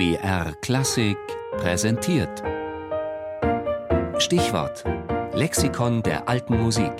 [0.00, 1.18] BR Klassik
[1.58, 2.42] präsentiert.
[4.16, 4.82] Stichwort:
[5.34, 6.90] Lexikon der alten Musik.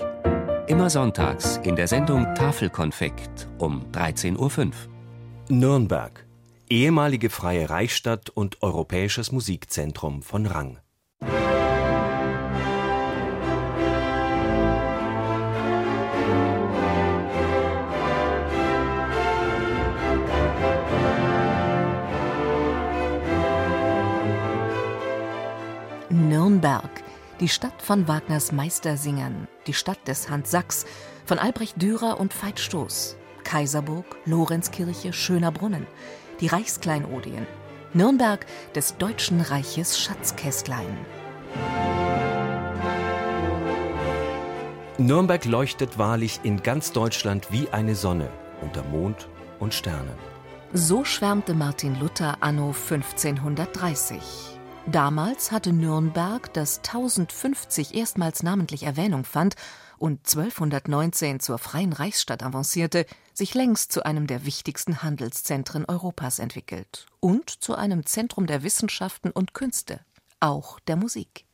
[0.67, 4.71] Immer sonntags in der Sendung Tafelkonfekt um 13.05 Uhr.
[5.49, 6.27] Nürnberg,
[6.69, 10.77] ehemalige freie Reichsstadt und europäisches Musikzentrum von Rang.
[26.61, 26.91] Nürnberg,
[27.39, 30.85] die Stadt von Wagners Meistersingern, die Stadt des Hans Sachs,
[31.25, 35.87] von Albrecht Dürer und Veit Stoß, Kaiserburg, Lorenzkirche, Schöner Brunnen,
[36.39, 37.47] die Reichskleinodien,
[37.93, 40.95] Nürnberg des Deutschen Reiches Schatzkästlein.
[44.99, 48.29] Nürnberg leuchtet wahrlich in ganz Deutschland wie eine Sonne
[48.61, 49.27] unter Mond
[49.59, 50.13] und Sternen.
[50.73, 54.60] So schwärmte Martin Luther anno 1530.
[54.87, 59.55] Damals hatte Nürnberg, das 1050 erstmals namentlich Erwähnung fand
[59.97, 67.05] und 1219 zur freien Reichsstadt avancierte, sich längst zu einem der wichtigsten Handelszentren Europas entwickelt
[67.19, 69.99] und zu einem Zentrum der Wissenschaften und Künste,
[70.39, 71.45] auch der Musik.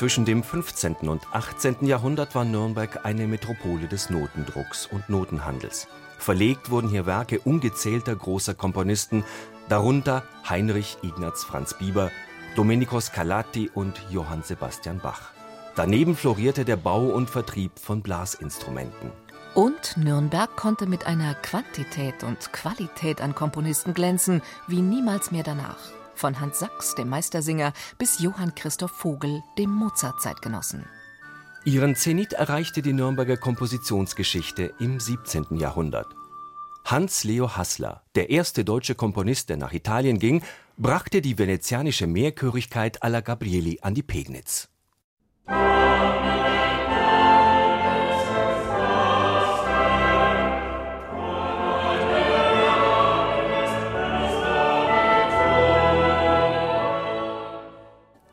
[0.00, 0.96] Zwischen dem 15.
[1.10, 1.84] und 18.
[1.84, 5.88] Jahrhundert war Nürnberg eine Metropole des Notendrucks und Notenhandels.
[6.16, 9.26] Verlegt wurden hier Werke ungezählter großer Komponisten,
[9.68, 12.10] darunter Heinrich Ignaz Franz Bieber,
[12.56, 15.32] Domenico Scarlatti und Johann Sebastian Bach.
[15.76, 19.12] Daneben florierte der Bau und Vertrieb von Blasinstrumenten.
[19.54, 25.99] Und Nürnberg konnte mit einer Quantität und Qualität an Komponisten glänzen wie niemals mehr danach
[26.20, 30.84] von Hans Sachs, dem Meistersinger, bis Johann Christoph Vogel, dem Mozart-Zeitgenossen.
[31.64, 35.56] Ihren Zenit erreichte die Nürnberger Kompositionsgeschichte im 17.
[35.58, 36.06] Jahrhundert.
[36.84, 40.42] Hans Leo Hassler, der erste deutsche Komponist, der nach Italien ging,
[40.76, 44.68] brachte die venezianische Mehrchörigkeit alla Gabrieli an die Pegnitz.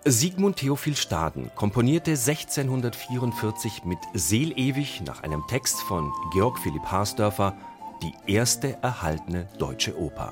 [0.09, 7.57] Sigmund Theophil Staden komponierte 1644 mit Seelewig nach einem Text von Georg Philipp Harsdörfer
[8.01, 10.31] die erste erhaltene deutsche Oper.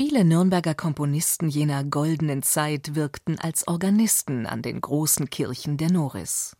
[0.00, 6.56] Viele Nürnberger Komponisten jener goldenen Zeit wirkten als Organisten an den großen Kirchen der Noris.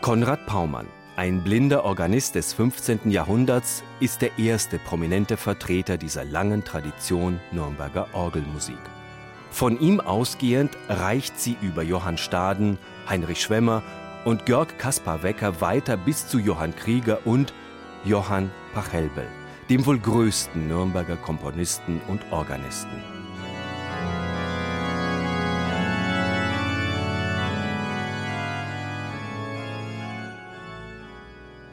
[0.00, 3.10] Konrad Paumann ein blinder Organist des 15.
[3.10, 8.78] Jahrhunderts ist der erste prominente Vertreter dieser langen Tradition Nürnberger Orgelmusik.
[9.50, 12.78] Von ihm ausgehend reicht sie über Johann Staden,
[13.08, 13.82] Heinrich Schwemmer
[14.24, 17.52] und Georg Kaspar Wecker weiter bis zu Johann Krieger und
[18.04, 19.26] Johann Pachelbel,
[19.68, 23.17] dem wohl größten Nürnberger Komponisten und Organisten.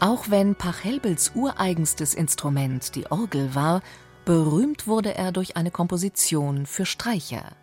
[0.05, 3.81] Auch wenn Pachelbels ureigenstes Instrument die Orgel war,
[4.23, 7.53] berühmt wurde er durch eine Komposition für Streicher.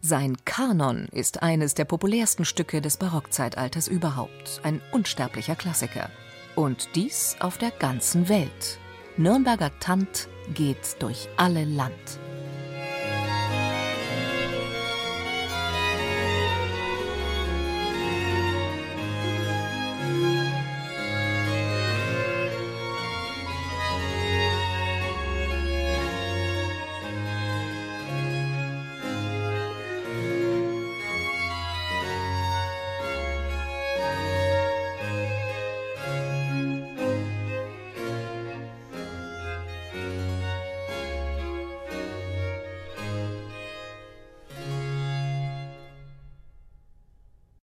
[0.00, 6.08] Sein Kanon ist eines der populärsten Stücke des Barockzeitalters überhaupt, ein unsterblicher Klassiker.
[6.56, 8.78] Und dies auf der ganzen Welt.
[9.18, 11.92] Nürnberger Tant geht durch alle Land.